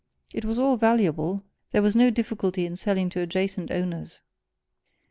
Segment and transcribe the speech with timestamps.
[0.33, 4.21] It was all valuable there was no difficulty in selling to adjacent owners."